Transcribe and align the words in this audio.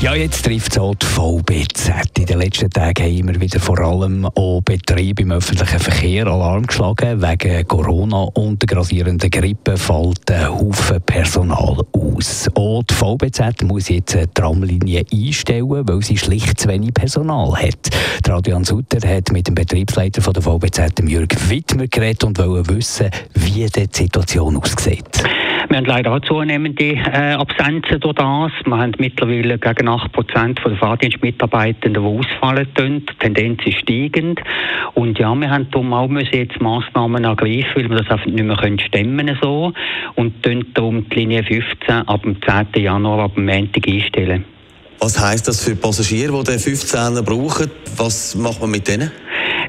Ja, 0.00 0.14
jetzt 0.14 0.46
trifft 0.46 0.72
es 0.72 0.78
auch 0.78 0.94
die 0.94 1.04
VBZ. 1.04 2.16
In 2.16 2.24
den 2.24 2.38
letzten 2.38 2.70
Tagen 2.70 3.04
haben 3.04 3.18
immer 3.18 3.38
wieder 3.38 3.60
vor 3.60 3.78
allem 3.80 4.24
auch 4.24 4.62
Betriebe 4.62 5.20
im 5.20 5.32
öffentlichen 5.32 5.78
Verkehr 5.78 6.26
Alarm 6.26 6.66
geschlagen. 6.66 7.20
Wegen 7.20 7.68
Corona 7.68 8.22
und 8.32 8.62
der 8.62 8.66
grassierenden 8.66 9.30
Grippe 9.30 9.76
fällt 9.76 10.30
ein 10.30 10.48
Haufen 10.48 11.02
Personal 11.02 11.82
aus. 11.92 12.48
Auch 12.54 12.82
die 12.84 12.94
VBZ 12.94 13.62
muss 13.64 13.90
jetzt 13.90 14.16
eine 14.16 14.32
Tramlinie 14.32 15.04
einstellen, 15.12 15.86
weil 15.86 16.02
sie 16.02 16.16
schlicht 16.16 16.58
zu 16.58 16.68
wenig 16.68 16.94
Personal 16.94 17.54
hat. 17.54 17.90
Der 18.24 18.36
Adrian 18.36 18.64
Sutter 18.64 19.06
hat 19.06 19.30
mit 19.32 19.48
dem 19.48 19.54
Betriebsleiter 19.54 20.22
von 20.22 20.32
der 20.32 20.42
VBZ, 20.42 20.98
Jürg 21.06 21.50
Wittmer, 21.50 21.88
geredet 21.88 22.24
und 22.24 22.38
wollte 22.38 22.74
wissen, 22.74 23.10
wie 23.34 23.66
die 23.66 23.86
Situation 23.92 24.56
aussieht. 24.56 25.22
Wir 25.68 25.76
haben 25.76 25.84
leider 25.84 26.12
auch 26.12 26.20
zunehmende 26.20 26.94
äh, 26.94 27.34
Absenzen 27.34 28.00
durch 28.00 28.14
das. 28.14 28.52
Wir 28.64 28.78
haben 28.78 28.92
mittlerweile 28.98 29.58
gegen 29.58 29.88
8 29.88 30.12
Prozent 30.12 30.60
der 30.64 30.76
Fahrdienstmitarbeitenden, 30.76 32.02
die 32.02 32.08
ausfallen. 32.08 32.68
Die 32.76 33.18
Tendenz 33.18 33.60
ist 33.66 33.80
steigend. 33.80 34.40
Und 34.94 35.18
ja, 35.18 35.34
wir 35.34 35.50
haben 35.50 35.70
darum 35.70 35.92
auch 35.92 36.08
müssen 36.08 36.34
jetzt 36.34 36.60
Massnahmen 36.60 37.24
ergreifen, 37.24 37.70
weil 37.74 37.90
wir 37.90 37.98
das 37.98 38.10
einfach 38.10 38.26
nicht 38.26 38.42
mehr 38.42 38.56
können 38.56 38.80
stemmen 38.80 39.38
so. 39.42 39.72
Und 40.14 40.34
darum 40.74 41.08
die 41.08 41.16
Linie 41.16 41.44
15 41.44 42.08
ab 42.08 42.22
dem 42.22 42.36
10. 42.42 42.82
Januar, 42.82 43.24
ab 43.24 43.34
dem 43.34 43.46
Montag 43.46 43.86
einstellen. 43.86 44.44
Was 45.00 45.18
heisst 45.18 45.48
das 45.48 45.64
für 45.64 45.76
Passagiere, 45.76 46.32
die 46.32 46.44
den 46.44 46.58
15er 46.58 47.22
brauchen? 47.22 47.70
Was 47.96 48.34
macht 48.34 48.60
man 48.60 48.70
mit 48.70 48.86
denen? 48.86 49.10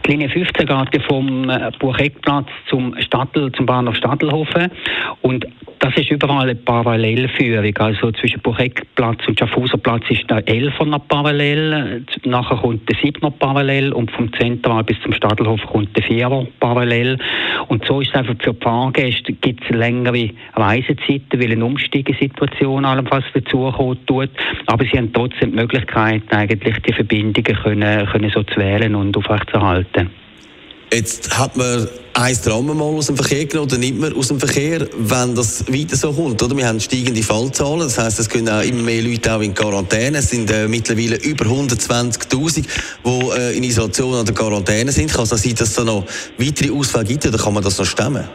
Die 0.06 0.12
Linie 0.12 0.30
15 0.30 0.66
geht 0.66 1.04
vom 1.04 1.50
äh, 1.50 1.72
Bucheckplatz 1.80 2.48
zum 2.70 2.96
Stadel, 3.00 3.52
zum 3.52 3.66
Bahnhof 3.66 3.96
Stadelhofen 3.96 4.72
und 5.22 5.46
das 5.82 5.98
ist 5.98 6.12
überall 6.12 6.44
eine 6.44 6.56
Parallelführung. 6.56 7.76
Also 7.78 8.12
zwischen 8.12 8.40
Bucheckplatz 8.42 9.28
und 9.28 9.40
Schaffhauserplatz 9.40 10.04
ist 10.10 10.30
der 10.30 10.46
11er 10.46 11.00
parallel, 11.00 12.06
nachher 12.24 12.58
kommt 12.58 12.88
der 12.88 12.96
7er 12.98 13.32
parallel 13.32 13.92
und 13.92 14.12
vom 14.12 14.32
Zentral 14.34 14.84
bis 14.84 15.02
zum 15.02 15.12
Stadelhof 15.12 15.60
kommt 15.66 15.98
der 15.98 16.04
4er 16.04 16.46
parallel. 16.60 17.18
Und 17.68 17.84
so 17.86 18.00
ist 18.00 18.10
es 18.10 18.16
einfach 18.16 18.36
für 18.40 18.54
die 18.54 18.64
Fahrgäste 18.64 19.34
gibt 19.34 19.64
es 19.64 19.70
längere 19.76 20.30
Reisezeiten, 20.54 21.42
weil 21.42 21.52
eine 21.52 21.66
Umsteigesituation 21.66 22.86
allenfalls 22.86 23.26
dazukommen 23.34 24.06
tut. 24.06 24.30
Aber 24.68 24.86
sie 24.86 25.00
haben 25.00 25.12
trotzdem 25.12 25.50
die 25.50 25.58
Möglichkeit, 25.58 26.22
eigentlich 26.30 26.78
die 26.88 26.94
Verbindungen 26.94 27.56
können, 27.56 28.06
können 28.06 28.30
so 28.30 28.44
zu 28.44 28.60
wählen 28.60 28.94
und 28.94 29.18
aufrechtzuerhalten. 29.18 30.21
Jetzt 30.94 31.38
hat 31.38 31.56
man 31.56 31.88
ein 32.14 32.42
Tram 32.42 32.66
mal 32.66 32.84
aus 32.84 33.06
dem 33.06 33.16
Verkehr 33.16 33.46
genommen 33.46 33.70
oder 33.70 33.78
nimmt 33.78 34.02
man 34.02 34.14
aus 34.14 34.28
dem 34.28 34.40
Verkehr, 34.42 34.86
wenn 34.98 35.34
das 35.36 35.66
weiter 35.70 35.96
so 35.96 36.12
kommt. 36.12 36.44
Oder? 36.44 36.58
Wir 36.58 36.68
haben 36.68 36.82
steigende 36.82 37.24
Fallzahlen, 37.24 37.80
das 37.80 37.98
heisst, 37.98 38.20
es 38.20 38.28
können 38.28 38.50
auch 38.50 38.62
immer 38.62 38.84
mehr 38.84 39.02
Leute 39.02 39.34
auch 39.34 39.40
in 39.40 39.54
Quarantäne. 39.54 40.18
Es 40.18 40.32
sind 40.32 40.52
äh, 40.52 40.68
mittlerweile 40.68 41.16
über 41.16 41.46
120'000, 41.46 42.66
die 43.06 43.10
äh, 43.10 43.58
in 43.58 43.64
Isolation 43.64 44.16
oder 44.16 44.34
Quarantäne 44.34 44.92
sind. 44.92 45.14
Kann 45.14 45.24
es 45.24 45.30
sein, 45.30 45.56
dass 45.56 45.70
es 45.70 45.76
da 45.76 45.86
noch 45.86 46.06
weitere 46.38 46.72
Ausfälle 46.72 47.06
gibt 47.06 47.26
oder 47.26 47.38
kann 47.38 47.54
man 47.54 47.64
das 47.64 47.78
noch 47.78 47.86
stemmen? 47.86 48.28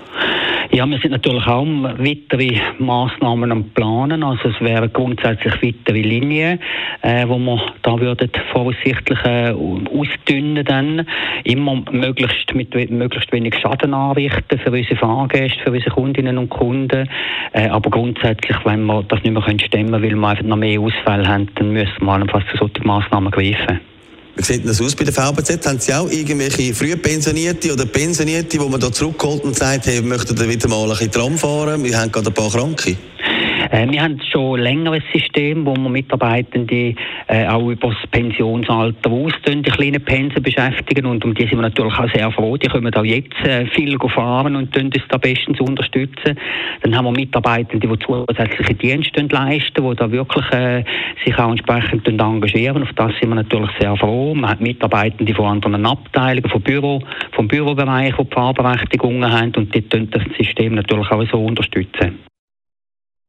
Ja, 0.77 0.85
wir 0.85 0.99
sind 0.99 1.13
natürlich 1.13 1.47
auch 1.47 1.65
weitere 1.65 2.61
Massnahmen 2.79 3.51
am 3.51 3.65
Planen. 3.71 4.23
Also 4.23 4.51
es 4.51 4.61
wären 4.61 4.93
grundsätzlich 4.93 5.55
weitere 5.63 6.03
Linien, 6.03 6.61
äh, 7.01 7.27
wo 7.27 7.39
wir 7.39 7.59
da 7.81 7.99
würden 7.99 8.31
voraussichtlich 8.53 9.19
äh, 9.25 9.53
ausdünnen 9.53 10.67
dann. 10.67 11.07
Immer 11.45 11.83
möglichst 11.91 12.55
mit 12.55 12.75
möglichst 12.91 13.33
wenig 13.33 13.55
Schaden 13.59 13.95
anrichten 13.95 14.59
für 14.59 14.71
unsere 14.71 14.97
Fahrgäste, 14.97 15.63
für 15.65 15.73
unsere 15.73 15.93
Kundinnen 15.93 16.37
und 16.37 16.51
Kunden. 16.51 17.09
Äh, 17.55 17.69
aber 17.69 17.89
grundsätzlich, 17.89 18.59
wenn 18.65 18.85
wir 18.85 19.03
das 19.05 19.23
nicht 19.23 19.33
mehr 19.33 19.43
stemmen 19.59 19.93
können, 19.93 20.03
weil 20.03 20.15
wir 20.15 20.29
einfach 20.29 20.45
noch 20.45 20.59
mehr 20.59 20.79
Ausfälle 20.79 21.27
haben, 21.27 21.49
dann 21.55 21.73
müssen 21.73 22.05
wir 22.05 22.13
allenfalls 22.13 22.45
zu 22.51 22.59
solchen 22.59 22.87
Massnahmen 22.87 23.31
greifen. 23.31 23.81
Wie 24.37 24.43
sieht 24.43 24.69
das 24.69 24.83
aus 24.83 24.95
bei 24.95 25.05
der 25.05 25.15
VBZ? 25.15 25.67
Haben 25.67 25.81
Sie 25.81 25.95
auch 25.95 26.11
irgendwelche 26.11 26.75
Frühpensionierte 26.75 27.73
oder 27.73 27.87
Pensionierte, 27.87 28.61
wo 28.61 28.69
man 28.69 28.79
da 28.79 28.93
zurückholt 28.93 29.43
und 29.45 29.57
sagt, 29.57 29.87
hey, 29.87 29.95
wir 29.95 30.03
möchten 30.03 30.39
wieder 30.39 30.69
mal 30.69 30.83
ein 30.83 30.91
bisschen 30.91 31.11
Tram 31.11 31.39
fahren, 31.39 31.83
wir 31.83 31.99
haben 31.99 32.13
gerade 32.13 32.29
ein 32.29 32.35
paar 32.35 32.51
Kranke? 32.51 32.97
Äh, 33.71 33.91
wir 33.91 34.03
haben 34.03 34.21
schon 34.31 34.61
länger 34.61 34.93
ein 34.93 35.03
System, 35.13 35.67
wo 35.67 35.75
wir 35.75 35.89
Mitarbeitende 35.89 36.95
äh, 37.29 37.47
auch 37.47 37.69
über 37.69 37.89
das 37.89 38.11
Pensionsalter 38.11 39.11
aus 39.11 39.33
die 39.47 39.63
kleinen 39.63 40.05
Pensen 40.05 40.43
beschäftigen 40.43 41.07
und 41.07 41.25
um 41.25 41.35
die 41.35 41.43
sind 41.43 41.57
wir 41.57 41.63
natürlich 41.63 41.99
auch 41.99 42.11
sehr 42.13 42.31
froh. 42.31 42.57
Die 42.57 42.69
können 42.69 42.95
auch 42.95 43.05
jetzt 43.05 43.35
äh, 43.45 43.67
viel 43.67 43.97
fahren 44.09 44.57
und 44.57 44.77
uns 44.77 44.95
da 45.09 45.17
bestens 45.17 45.61
unterstützen. 45.61 46.39
Dann 46.83 46.97
haben 46.97 47.07
wir 47.07 47.13
Mitarbeitende, 47.13 47.87
die 47.87 47.99
zusätzliche 47.99 48.75
Dienste 48.75 49.23
leisten, 49.23 49.89
die 49.89 49.97
da 49.97 50.11
wirklich 50.11 50.45
äh, 50.53 50.85
sich 51.25 51.37
auch 51.39 51.51
entsprechend 51.51 52.07
engagieren. 52.07 52.83
Auf 52.83 52.93
das 52.95 53.13
sind 53.21 53.31
wir 53.31 53.37
natürlich 53.37 53.71
sehr 53.81 53.97
froh. 53.97 54.35
Man 54.35 54.51
hat 54.51 54.61
Mitarbeitende 54.61 55.35
von 55.35 55.47
anderen 55.47 55.87
Abteilungen, 55.87 56.51
vom 56.51 56.63
Büro, 56.63 57.03
vom 57.33 57.49
Bürobereich, 57.49 58.15
die 58.17 58.35
Fahrberechtigungen 58.35 59.31
haben 59.31 59.53
und 59.57 59.75
die 59.75 59.83
können 59.83 60.11
das 60.11 60.23
System 60.39 60.75
natürlich 60.75 61.11
auch 61.11 61.25
so 61.31 61.45
unterstützen. 61.45 62.19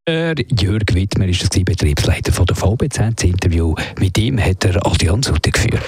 Jörg 0.10 0.94
Wittmer 0.94 1.28
ist 1.28 1.42
das 1.42 1.50
Betriebsleiter 1.66 2.32
von 2.32 2.46
der 2.46 2.56
VBZ. 2.56 3.12
Das 3.18 3.24
Interview 3.26 3.76
mit 4.00 4.18
ihm 4.18 4.40
hat 4.40 4.64
er 4.64 4.80
Sutter 5.22 5.52
geführt. 5.52 5.84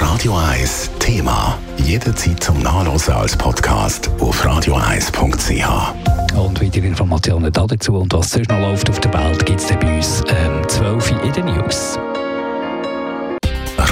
Radio 0.00 0.36
1 0.36 0.90
Thema. 0.98 1.56
Jederzeit 1.76 2.42
zum 2.42 2.60
Nachlesen 2.60 3.14
als 3.14 3.36
Podcast 3.36 4.10
auf 4.18 4.44
radio1.ch. 4.44 6.36
Und 6.36 6.60
weitere 6.60 6.88
Informationen 6.88 7.52
dazu 7.52 7.96
und 7.96 8.12
was 8.12 8.32
sonst 8.32 8.50
noch 8.50 8.58
läuft 8.58 8.90
auf 8.90 8.98
der 8.98 9.14
Welt 9.14 9.46
gibt 9.46 9.60
es 9.60 9.68
bei 9.68 9.96
uns 9.96 10.24
ähm, 10.26 10.68
12 10.68 11.12
in 11.22 11.32
den 11.32 11.44
News. 11.44 11.79